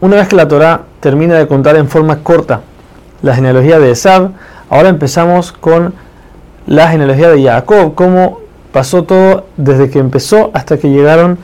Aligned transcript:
Una 0.00 0.16
vez 0.16 0.26
que 0.26 0.34
la 0.34 0.48
Torah 0.48 0.82
termina 0.98 1.38
de 1.38 1.46
contar 1.46 1.76
en 1.76 1.88
forma 1.88 2.24
corta 2.24 2.62
la 3.22 3.36
genealogía 3.36 3.78
de 3.78 3.92
Esab, 3.92 4.32
ahora 4.68 4.88
empezamos 4.88 5.52
con 5.52 5.94
la 6.66 6.88
genealogía 6.88 7.30
de 7.30 7.44
Jacob, 7.44 7.94
cómo 7.94 8.40
pasó 8.72 9.04
todo 9.04 9.46
desde 9.56 9.88
que 9.88 10.00
empezó 10.00 10.50
hasta 10.52 10.78
que 10.78 10.90
llegaron 10.90 11.38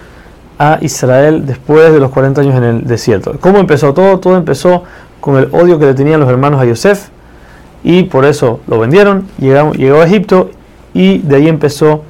a 0.58 0.78
Israel 0.80 1.46
después 1.46 1.92
de 1.92 2.00
los 2.00 2.10
40 2.10 2.40
años 2.40 2.56
en 2.56 2.64
el 2.64 2.84
desierto. 2.88 3.36
¿Cómo 3.38 3.58
empezó 3.58 3.94
todo? 3.94 4.18
Todo 4.18 4.36
empezó 4.36 4.82
con 5.20 5.36
el 5.36 5.48
odio 5.52 5.78
que 5.78 5.86
le 5.86 5.94
tenían 5.94 6.18
los 6.18 6.28
hermanos 6.28 6.60
a 6.60 6.64
Yosef 6.64 7.10
y 7.84 8.02
por 8.02 8.24
eso 8.24 8.58
lo 8.66 8.80
vendieron, 8.80 9.28
llegó 9.38 10.00
a 10.00 10.06
Egipto 10.06 10.50
y 10.92 11.18
de 11.18 11.36
ahí 11.36 11.46
empezó 11.46 12.02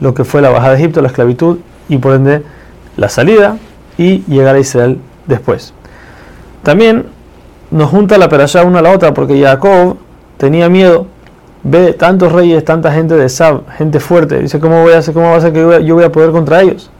lo 0.00 0.14
que 0.14 0.24
fue 0.24 0.40
la 0.40 0.48
bajada 0.48 0.72
de 0.72 0.78
Egipto, 0.78 1.02
la 1.02 1.08
esclavitud 1.08 1.58
y 1.90 1.98
por 1.98 2.14
ende 2.14 2.44
la 2.96 3.10
salida 3.10 3.58
y 3.98 4.24
llegar 4.28 4.54
a 4.54 4.58
Israel 4.58 4.98
después. 5.26 5.74
También 6.62 7.06
nos 7.70 7.90
junta 7.90 8.16
la 8.16 8.28
perashá 8.28 8.64
una 8.64 8.78
a 8.78 8.82
la 8.82 8.92
otra 8.92 9.12
porque 9.12 9.38
Jacob 9.40 9.96
tenía 10.38 10.68
miedo, 10.70 11.06
ve 11.62 11.92
tantos 11.92 12.32
reyes, 12.32 12.64
tanta 12.64 12.90
gente 12.92 13.14
de 13.14 13.28
Sab, 13.28 13.68
gente 13.76 14.00
fuerte, 14.00 14.38
dice, 14.38 14.58
¿cómo, 14.60 14.82
voy 14.82 14.94
a 14.94 14.98
hacer, 14.98 15.12
cómo 15.12 15.30
va 15.30 15.36
a 15.36 15.40
ser 15.40 15.52
que 15.52 15.84
yo 15.84 15.94
voy 15.94 16.04
a 16.04 16.12
poder 16.12 16.30
contra 16.30 16.62
ellos? 16.62 16.90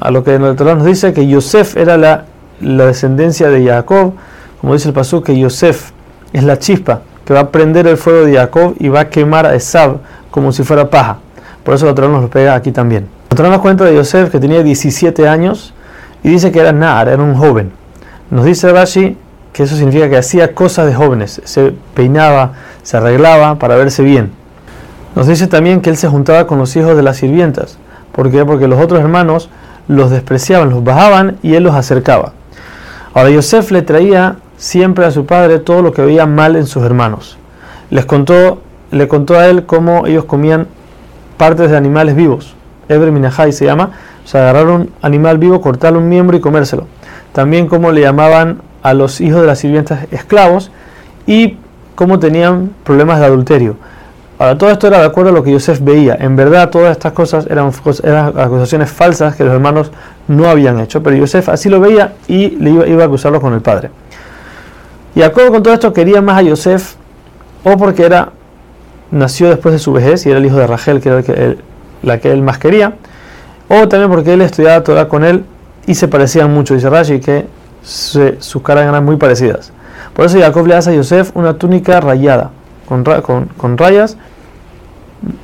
A 0.00 0.10
lo 0.10 0.24
que 0.24 0.34
el 0.34 0.56
Torah 0.56 0.74
nos 0.74 0.84
dice 0.84 1.12
que 1.12 1.26
Yosef 1.28 1.76
era 1.76 1.96
la, 1.96 2.24
la 2.60 2.86
descendencia 2.86 3.48
de 3.50 3.64
Jacob, 3.64 4.14
como 4.60 4.72
dice 4.72 4.88
el 4.88 4.94
pasú, 4.94 5.22
que 5.22 5.38
Yosef 5.38 5.92
es 6.32 6.42
la 6.42 6.58
chispa 6.58 7.02
que 7.28 7.34
va 7.34 7.40
a 7.40 7.50
prender 7.50 7.86
el 7.86 7.98
fuego 7.98 8.24
de 8.24 8.36
Jacob 8.36 8.74
y 8.78 8.88
va 8.88 9.00
a 9.00 9.10
quemar 9.10 9.44
a 9.44 9.54
Esab 9.54 9.98
como 10.30 10.50
si 10.50 10.62
fuera 10.62 10.88
paja. 10.88 11.18
Por 11.62 11.74
eso 11.74 11.86
el 11.86 11.94
Torah 11.94 12.08
nos 12.08 12.22
lo 12.22 12.30
pega 12.30 12.54
aquí 12.54 12.72
también. 12.72 13.06
El 13.28 13.36
Torah 13.36 13.50
nos 13.50 13.60
cuenta 13.60 13.84
de 13.84 13.94
Yosef 13.94 14.30
que 14.30 14.40
tenía 14.40 14.62
17 14.62 15.28
años 15.28 15.74
y 16.22 16.30
dice 16.30 16.52
que 16.52 16.60
era 16.60 16.72
Nar, 16.72 17.08
era 17.08 17.22
un 17.22 17.34
joven. 17.34 17.72
Nos 18.30 18.44
dice 18.44 18.70
Rashi 18.70 19.16
que 19.52 19.62
eso 19.62 19.76
significa 19.76 20.08
que 20.08 20.16
hacía 20.16 20.54
cosas 20.54 20.86
de 20.86 20.94
jóvenes, 20.94 21.40
se 21.44 21.72
peinaba, 21.94 22.52
se 22.82 22.96
arreglaba 22.96 23.58
para 23.58 23.76
verse 23.76 24.02
bien. 24.02 24.30
Nos 25.16 25.26
dice 25.26 25.46
también 25.46 25.80
que 25.80 25.90
él 25.90 25.96
se 25.96 26.08
juntaba 26.08 26.46
con 26.46 26.58
los 26.58 26.76
hijos 26.76 26.96
de 26.96 27.02
las 27.02 27.16
sirvientas. 27.16 27.78
¿Por 28.12 28.30
qué? 28.30 28.44
Porque 28.44 28.68
los 28.68 28.80
otros 28.80 29.00
hermanos 29.00 29.50
los 29.88 30.10
despreciaban, 30.10 30.70
los 30.70 30.84
bajaban 30.84 31.38
y 31.42 31.54
él 31.54 31.64
los 31.64 31.74
acercaba. 31.74 32.32
Ahora 33.14 33.30
Yosef 33.30 33.70
le 33.70 33.82
traía 33.82 34.36
siempre 34.58 35.06
a 35.06 35.10
su 35.10 35.24
padre 35.24 35.58
todo 35.58 35.82
lo 35.82 35.92
que 35.92 36.02
veía 36.02 36.26
mal 36.26 36.56
en 36.56 36.66
sus 36.66 36.84
hermanos. 36.84 37.38
Les 37.90 38.04
contó, 38.04 38.60
le 38.90 39.08
contó 39.08 39.38
a 39.38 39.46
él 39.46 39.64
cómo 39.64 40.06
ellos 40.06 40.24
comían 40.24 40.68
partes 41.36 41.70
de 41.70 41.76
animales 41.76 42.14
vivos. 42.14 42.54
Eber 42.88 43.12
Minahai 43.12 43.52
se 43.52 43.64
llama, 43.64 43.90
o 44.32 44.36
agarrar 44.36 44.66
un 44.66 44.90
animal 45.02 45.38
vivo, 45.38 45.60
cortarle 45.60 45.98
un 45.98 46.08
miembro 46.08 46.36
y 46.36 46.40
comérselo. 46.40 46.86
También 47.32 47.66
como 47.66 47.92
le 47.92 48.02
llamaban 48.02 48.62
a 48.82 48.94
los 48.94 49.20
hijos 49.20 49.40
de 49.40 49.46
las 49.46 49.58
sirvientas 49.58 50.06
esclavos 50.10 50.70
y 51.26 51.56
cómo 51.94 52.18
tenían 52.18 52.70
problemas 52.84 53.20
de 53.20 53.26
adulterio. 53.26 53.76
Ahora, 54.38 54.56
todo 54.56 54.70
esto 54.70 54.86
era 54.86 55.00
de 55.00 55.06
acuerdo 55.06 55.30
a 55.30 55.32
lo 55.32 55.42
que 55.42 55.50
Yosef 55.50 55.80
veía. 55.80 56.16
En 56.20 56.36
verdad, 56.36 56.70
todas 56.70 56.92
estas 56.92 57.12
cosas 57.12 57.46
eran, 57.50 57.72
acusaciones 58.36 58.88
falsas 58.90 59.34
que 59.34 59.42
los 59.42 59.52
hermanos 59.52 59.90
no 60.28 60.48
habían 60.48 60.78
hecho, 60.78 61.02
pero 61.02 61.16
Yosef 61.16 61.48
así 61.48 61.68
lo 61.68 61.80
veía 61.80 62.14
y 62.28 62.50
le 62.50 62.70
iba, 62.70 63.02
a 63.02 63.06
acusarlo 63.06 63.40
con 63.40 63.52
el 63.52 63.60
padre. 63.60 63.90
Y 65.16 65.20
Jacob 65.20 65.50
con 65.50 65.62
todo 65.64 65.74
esto 65.74 65.92
quería 65.92 66.22
más 66.22 66.38
a 66.38 66.42
Yosef, 66.42 66.94
o 67.64 67.76
porque 67.76 68.04
era 68.04 68.30
nació 69.10 69.48
después 69.48 69.72
de 69.72 69.78
su 69.80 69.92
vejez 69.92 70.24
y 70.26 70.30
era 70.30 70.38
el 70.38 70.46
hijo 70.46 70.56
de 70.56 70.66
Rachel, 70.66 71.00
que 71.00 71.08
era 71.08 71.54
la 72.02 72.18
que 72.18 72.30
él 72.32 72.42
más 72.42 72.58
quería, 72.58 72.94
o 73.68 73.88
también 73.88 74.10
porque 74.10 74.32
él 74.32 74.40
estudiaba 74.40 74.82
Torah 74.82 75.08
con 75.08 75.24
él 75.24 75.44
y 75.86 75.94
se 75.94 76.08
parecían 76.08 76.52
mucho. 76.52 76.74
Dice 76.74 76.88
Rashi 76.88 77.20
que 77.20 77.46
sus 77.82 78.62
caras 78.62 78.86
eran 78.86 79.04
muy 79.04 79.16
parecidas. 79.16 79.72
Por 80.14 80.26
eso 80.26 80.38
Jacob 80.38 80.66
le 80.66 80.74
hace 80.74 80.90
a 80.90 80.94
Yosef 80.94 81.30
una 81.34 81.54
túnica 81.54 82.00
rayada, 82.00 82.50
con, 82.86 83.04
con, 83.56 83.78
rayas, 83.78 84.16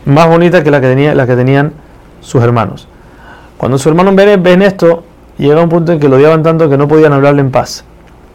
más 0.05 0.29
bonita 0.29 0.63
que 0.63 0.71
la 0.71 0.81
que, 0.81 0.89
tenía, 0.89 1.15
la 1.15 1.27
que 1.27 1.37
tenían 1.37 1.73
sus 2.21 2.43
hermanos. 2.43 2.89
Cuando 3.57 3.79
sus 3.79 3.87
hermanos 3.87 4.15
ven, 4.15 4.43
ven 4.43 4.63
esto, 4.63 5.05
llega 5.39 5.63
un 5.63 5.69
punto 5.69 5.93
en 5.93 6.01
que 6.01 6.09
lo 6.09 6.17
odiaban 6.17 6.43
tanto 6.43 6.69
que 6.69 6.77
no 6.77 6.89
podían 6.89 7.13
hablarle 7.13 7.41
en 7.41 7.51
paz. 7.51 7.85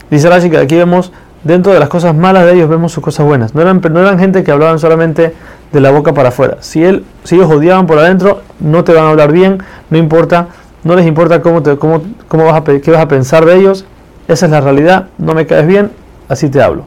Dice 0.10 0.30
Rashi 0.30 0.50
que 0.50 0.58
aquí 0.58 0.76
vemos, 0.76 1.12
dentro 1.44 1.74
de 1.74 1.80
las 1.80 1.90
cosas 1.90 2.16
malas 2.16 2.46
de 2.46 2.54
ellos, 2.54 2.70
vemos 2.70 2.92
sus 2.92 3.04
cosas 3.04 3.26
buenas. 3.26 3.54
No 3.54 3.62
eran, 3.62 3.82
no 3.92 4.00
eran 4.00 4.18
gente 4.18 4.44
que 4.44 4.52
hablaban 4.52 4.80
solamente 4.80 5.34
de 5.72 5.80
la 5.80 5.92
boca 5.92 6.14
para 6.14 6.30
afuera. 6.30 6.58
Si, 6.62 6.84
él, 6.84 7.04
si 7.24 7.36
ellos 7.36 7.50
odiaban 7.52 7.88
por 7.88 8.00
adentro, 8.00 8.42
no 8.60 8.84
te 8.84 8.94
van 8.94 9.06
a 9.06 9.10
hablar 9.10 9.32
bien, 9.32 9.60
no 9.90 9.98
importa, 9.98 10.48
no 10.84 10.96
les 10.96 11.06
importa 11.06 11.42
cómo, 11.42 11.62
te, 11.62 11.78
cómo, 11.78 12.02
cómo 12.28 12.46
vas 12.46 12.56
a, 12.56 12.64
qué 12.64 12.92
vas 12.92 13.02
a 13.02 13.08
pensar 13.08 13.46
de 13.46 13.56
ellos, 13.56 13.86
esa 14.28 14.46
es 14.46 14.52
la 14.52 14.62
realidad, 14.62 15.08
no 15.18 15.34
me 15.34 15.46
caes 15.46 15.68
bien, 15.68 15.92
así 16.28 16.50
te 16.50 16.62
hablo. 16.62 16.86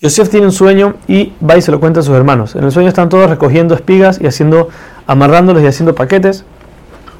Yosef 0.00 0.28
tiene 0.28 0.46
un 0.46 0.52
sueño 0.52 0.94
y 1.08 1.32
va 1.42 1.56
y 1.56 1.62
se 1.62 1.70
lo 1.70 1.80
cuenta 1.80 2.00
a 2.00 2.02
sus 2.02 2.14
hermanos. 2.14 2.54
En 2.54 2.64
el 2.64 2.70
sueño 2.70 2.88
están 2.88 3.08
todos 3.08 3.30
recogiendo 3.30 3.74
espigas 3.74 4.20
y 4.20 4.26
haciendo, 4.26 4.68
amarrándolos 5.06 5.62
y 5.62 5.66
haciendo 5.66 5.94
paquetes. 5.94 6.44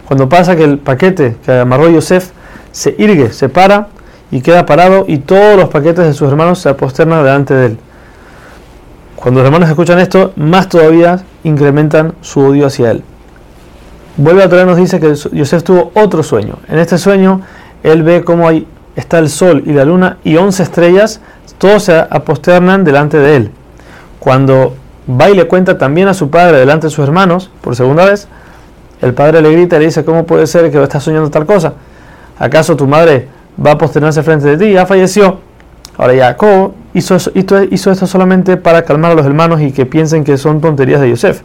Cuando 0.06 0.28
pasa 0.28 0.56
que 0.56 0.64
el 0.64 0.78
paquete 0.78 1.36
que 1.44 1.52
amarró 1.52 1.88
Yosef 1.88 2.30
se 2.72 2.94
irgue, 2.98 3.32
se 3.32 3.48
para 3.48 3.88
y 4.30 4.42
queda 4.42 4.66
parado 4.66 5.04
y 5.08 5.18
todos 5.18 5.56
los 5.56 5.68
paquetes 5.70 6.04
de 6.04 6.12
sus 6.12 6.28
hermanos 6.28 6.58
se 6.58 6.68
aposternan 6.68 7.24
delante 7.24 7.54
de 7.54 7.66
él. 7.66 7.78
Cuando 9.16 9.40
los 9.40 9.46
hermanos 9.46 9.68
escuchan 9.68 9.98
esto, 9.98 10.32
más 10.36 10.68
todavía 10.68 11.20
incrementan 11.42 12.14
su 12.20 12.40
odio 12.40 12.66
hacia 12.66 12.90
él. 12.90 13.02
Vuelve 14.18 14.42
a 14.42 14.48
traer, 14.48 14.66
nos 14.66 14.76
dice 14.76 15.00
que 15.00 15.14
Yosef 15.32 15.62
tuvo 15.62 15.90
otro 15.94 16.22
sueño. 16.22 16.58
En 16.68 16.78
este 16.78 16.96
sueño, 16.98 17.40
él 17.82 18.02
ve 18.02 18.24
cómo 18.24 18.48
ahí 18.48 18.66
está 18.94 19.18
el 19.18 19.28
sol 19.28 19.62
y 19.66 19.72
la 19.72 19.84
luna 19.84 20.18
y 20.24 20.36
once 20.36 20.62
estrellas, 20.62 21.20
todos 21.58 21.84
se 21.84 21.96
aposternan 21.96 22.84
delante 22.84 23.18
de 23.18 23.36
él. 23.36 23.50
Cuando 24.18 24.74
va 25.08 25.30
y 25.30 25.34
le 25.34 25.46
cuenta 25.46 25.78
también 25.78 26.08
a 26.08 26.14
su 26.14 26.30
padre 26.30 26.58
delante 26.58 26.86
de 26.86 26.90
sus 26.90 27.04
hermanos, 27.04 27.50
por 27.60 27.76
segunda 27.76 28.04
vez, 28.04 28.28
el 29.02 29.14
padre 29.14 29.42
le 29.42 29.52
grita 29.52 29.76
y 29.76 29.80
le 29.80 29.86
dice, 29.86 30.04
¿cómo 30.04 30.24
puede 30.24 30.46
ser 30.46 30.70
que 30.70 30.82
estás 30.82 31.02
soñando 31.02 31.30
tal 31.30 31.44
cosa? 31.46 31.74
¿Acaso 32.38 32.76
tu 32.76 32.86
madre 32.86 33.28
va 33.64 33.72
a 33.72 33.78
posternarse 33.78 34.22
frente 34.22 34.46
de 34.46 34.56
ti? 34.56 34.72
Ya 34.72 34.86
falleció. 34.86 35.40
Ahora 35.98 36.14
Jacob 36.16 36.72
hizo, 36.96 37.16
esto 37.16 38.06
solamente 38.06 38.56
para 38.56 38.82
calmar 38.82 39.12
a 39.12 39.14
los 39.14 39.26
hermanos 39.26 39.60
y 39.60 39.72
que 39.72 39.86
piensen 39.86 40.24
que 40.24 40.36
son 40.38 40.60
tonterías 40.60 41.00
de 41.00 41.10
Yosef. 41.10 41.42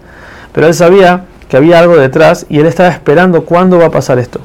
Pero 0.54 0.68
él 0.68 0.74
sabía 0.74 1.26
que 1.50 1.58
había 1.58 1.80
algo 1.80 1.98
detrás 1.98 2.46
y 2.50 2.60
él 2.60 2.66
estaba 2.66 2.90
esperando 2.90 3.44
cuándo 3.46 3.78
va 3.78 3.88
a 3.88 3.92
pasar 3.92 4.20
esto. 4.20 4.40